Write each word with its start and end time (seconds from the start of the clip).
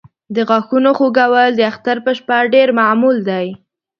د 0.35 0.37
غاښونو 0.49 0.91
خوږول 0.97 1.51
د 1.55 1.61
اختر 1.71 1.97
په 2.05 2.11
شپه 2.17 2.37
ډېر 2.53 2.67
معمول 2.79 3.17
دی. 3.29 3.47